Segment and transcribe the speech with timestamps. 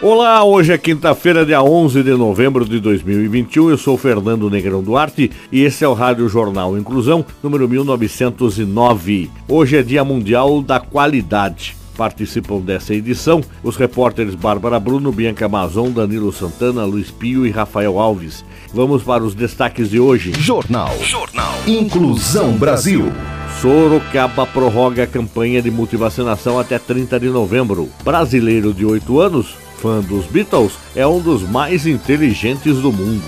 [0.00, 3.70] Olá, hoje é quinta-feira, dia 11 de novembro de 2021.
[3.70, 9.28] Eu sou Fernando Negrão Duarte e esse é o Rádio Jornal Inclusão, número 1909.
[9.48, 11.76] Hoje é Dia Mundial da Qualidade.
[11.96, 17.98] Participam dessa edição os repórteres Bárbara Bruno, Bianca Amazon, Danilo Santana, Luiz Pio e Rafael
[17.98, 18.44] Alves.
[18.72, 20.30] Vamos para os destaques de hoje.
[20.38, 20.96] Jornal.
[21.02, 21.54] Jornal.
[21.66, 23.12] Inclusão Brasil.
[23.60, 27.88] Sorocaba prorroga a campanha de multivacinação até 30 de novembro.
[28.04, 33.22] Brasileiro de 8 anos fã dos Beatles, é um dos mais inteligentes do mundo.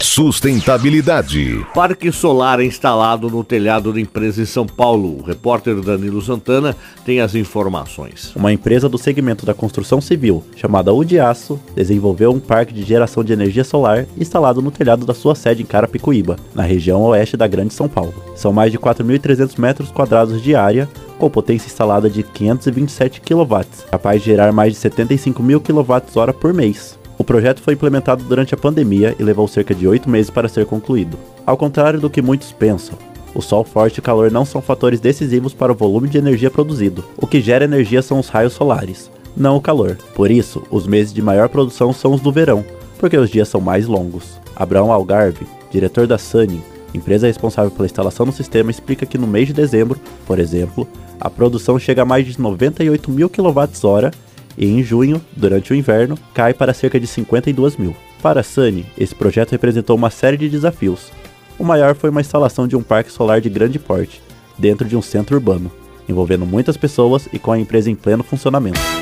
[0.00, 1.64] Sustentabilidade.
[1.74, 5.18] Parque solar instalado no telhado da empresa em São Paulo.
[5.18, 8.32] O repórter Danilo Santana tem as informações.
[8.36, 13.32] Uma empresa do segmento da construção civil, chamada Udiaço, desenvolveu um parque de geração de
[13.32, 17.74] energia solar instalado no telhado da sua sede em Carapicuíba, na região oeste da Grande
[17.74, 18.14] São Paulo.
[18.36, 20.88] São mais de 4.300 metros quadrados de área,
[21.18, 26.54] com potência instalada de 527 kW, capaz de gerar mais de 75 mil kWh por
[26.54, 26.98] mês.
[27.18, 30.64] O projeto foi implementado durante a pandemia e levou cerca de oito meses para ser
[30.66, 31.18] concluído.
[31.44, 32.96] Ao contrário do que muitos pensam,
[33.34, 36.50] o sol forte e o calor não são fatores decisivos para o volume de energia
[36.50, 37.04] produzido.
[37.16, 39.98] O que gera energia são os raios solares, não o calor.
[40.14, 42.64] Por isso, os meses de maior produção são os do verão,
[42.98, 44.40] porque os dias são mais longos.
[44.54, 46.62] Abraão Algarve, diretor da Sunning,
[46.94, 50.88] empresa responsável pela instalação do sistema, explica que no mês de dezembro, por exemplo,
[51.20, 54.10] a produção chega a mais de 98 mil kWh
[54.56, 57.94] e em junho, durante o inverno, cai para cerca de 52 mil.
[58.22, 61.12] Para a Sunny, esse projeto representou uma série de desafios.
[61.58, 64.20] O maior foi uma instalação de um parque solar de grande porte,
[64.58, 65.70] dentro de um centro urbano
[66.08, 68.97] envolvendo muitas pessoas e com a empresa em pleno funcionamento.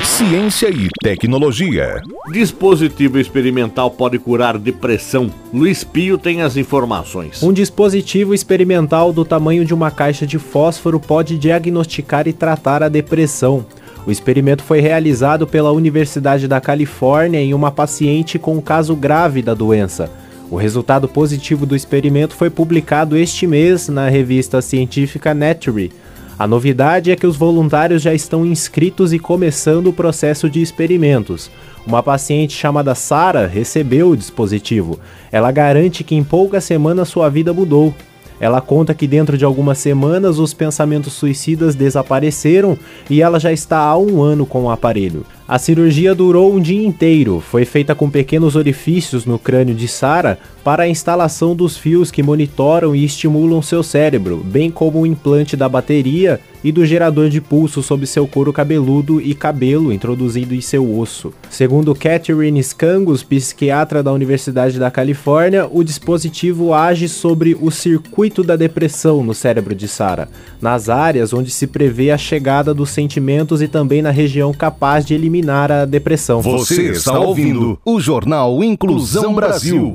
[0.07, 2.01] Ciência e tecnologia.
[2.33, 5.31] Dispositivo experimental pode curar depressão.
[5.53, 7.43] Luiz Pio tem as informações.
[7.43, 12.89] Um dispositivo experimental do tamanho de uma caixa de fósforo pode diagnosticar e tratar a
[12.89, 13.67] depressão.
[14.07, 19.43] O experimento foi realizado pela Universidade da Califórnia em uma paciente com um caso grave
[19.43, 20.11] da doença.
[20.49, 25.91] O resultado positivo do experimento foi publicado este mês na revista científica Nature.
[26.39, 31.51] A novidade é que os voluntários já estão inscritos e começando o processo de experimentos.
[31.87, 35.01] Uma paciente chamada Sara recebeu o dispositivo.
[35.33, 37.95] Ela garante que em poucas semanas sua vida mudou.
[38.39, 42.77] Ela conta que dentro de algumas semanas os pensamentos suicidas desapareceram
[43.09, 45.25] e ela já está há um ano com o aparelho.
[45.49, 50.41] A cirurgia durou um dia inteiro, foi feita com pequenos orifícios no crânio de Sara
[50.65, 55.57] para a instalação dos fios que monitoram e estimulam seu cérebro, bem como o implante
[55.57, 60.61] da bateria e do gerador de pulso sob seu couro cabeludo e cabelo introduzido em
[60.61, 61.33] seu osso.
[61.49, 68.57] Segundo Catherine Scangos, psiquiatra da Universidade da Califórnia, o dispositivo age sobre o circuito da
[68.57, 70.29] depressão no cérebro de Sara,
[70.61, 75.15] nas áreas onde se prevê a chegada dos sentimentos e também na região capaz de
[75.15, 76.41] eliminar eliminar a depressão.
[76.41, 79.95] Você está ouvindo o Jornal Inclusão Brasil.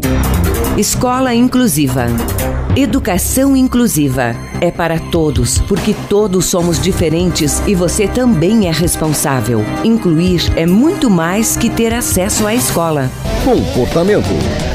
[0.78, 2.06] Escola Inclusiva.
[2.76, 9.60] Educação inclusiva é para todos, porque todos somos diferentes e você também é responsável.
[9.84, 13.12] Incluir é muito mais que ter acesso à escola.
[13.44, 14.71] Comportamento.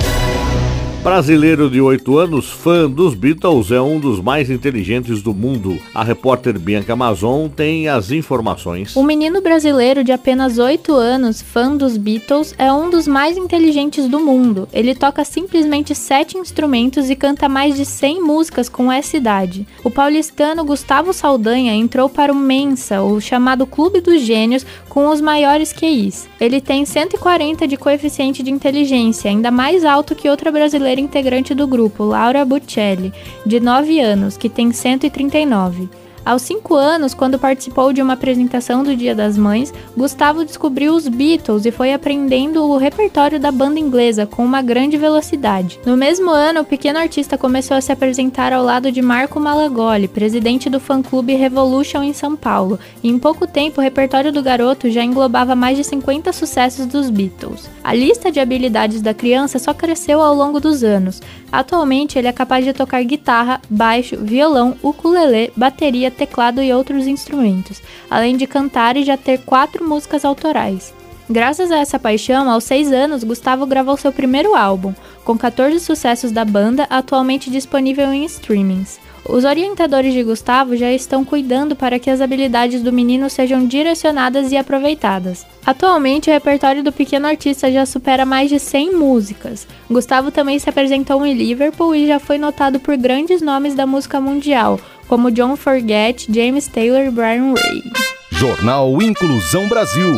[1.07, 5.79] Brasileiro de 8 anos, fã dos Beatles, é um dos mais inteligentes do mundo.
[5.95, 8.97] A repórter Bianca Amazon tem as informações.
[8.97, 14.09] O menino brasileiro de apenas 8 anos, fã dos Beatles, é um dos mais inteligentes
[14.09, 14.69] do mundo.
[14.73, 19.65] Ele toca simplesmente 7 instrumentos e canta mais de 100 músicas com essa idade.
[19.85, 25.21] O paulistano Gustavo Saldanha entrou para o Mensa, o chamado Clube dos Gênios, com os
[25.21, 26.29] maiores QIs.
[26.41, 31.67] Ele tem 140 de coeficiente de inteligência, ainda mais alto que outra brasileira integrante do
[31.67, 33.13] grupo, Laura Buccelli,
[33.45, 35.89] de 9 anos, que tem 139.
[36.27, 41.07] Aos 5 anos, quando participou de uma apresentação do Dia das Mães, Gustavo descobriu os
[41.07, 45.79] Beatles e foi aprendendo o repertório da banda inglesa com uma grande velocidade.
[45.87, 50.09] No mesmo ano, o pequeno artista começou a se apresentar ao lado de Marco Malagoli,
[50.09, 54.91] presidente do fã-clube Revolution em São Paulo, e em pouco tempo o repertório do garoto
[54.91, 57.71] já englobava mais de 50 sucessos dos Beatles.
[57.85, 61.23] A lista de habilidades da criança só cresceu ao longo dos anos.
[61.53, 67.83] Atualmente, ele é capaz de tocar guitarra, baixo, violão, ukulele, bateria, teclado e outros instrumentos,
[68.11, 70.93] além de cantar e já ter quatro músicas autorais.
[71.29, 76.31] Graças a essa paixão, aos 6 anos, Gustavo gravou seu primeiro álbum, com 14 sucessos
[76.31, 79.01] da banda, atualmente disponível em streamings.
[79.29, 84.53] Os orientadores de Gustavo já estão cuidando para que as habilidades do menino sejam direcionadas
[84.53, 85.45] e aproveitadas.
[85.65, 89.67] Atualmente, o repertório do pequeno artista já supera mais de 100 músicas.
[89.91, 94.21] Gustavo também se apresentou em Liverpool e já foi notado por grandes nomes da música
[94.21, 94.79] mundial,
[95.09, 97.83] como John Forget, James Taylor e Brian Ray.
[98.31, 100.15] Jornal Inclusão Brasil.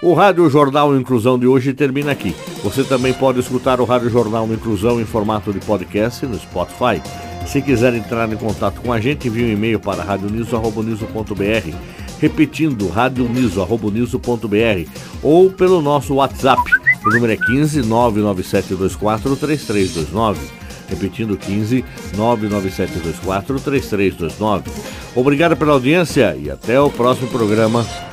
[0.00, 2.34] O Rádio Jornal Inclusão de hoje termina aqui.
[2.62, 7.02] Você também pode escutar o Rádio Jornal Inclusão em formato de podcast no Spotify.
[7.48, 11.74] Se quiser entrar em contato com a gente, envie um e-mail para radioniso.br,
[12.20, 14.90] repetindo radioniso.br
[15.22, 16.60] ou pelo nosso WhatsApp.
[17.06, 20.58] O número é 15 99724 3329
[20.90, 21.84] repetindo 15
[22.16, 24.70] 99724 3329.
[25.14, 27.86] Obrigado pela audiência e até o próximo programa